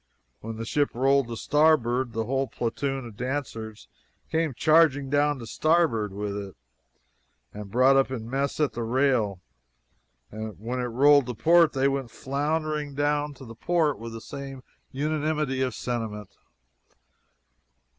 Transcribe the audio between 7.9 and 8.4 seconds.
up in